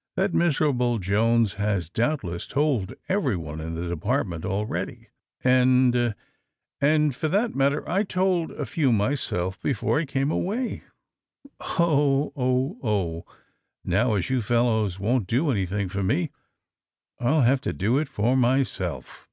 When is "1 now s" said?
13.12-14.30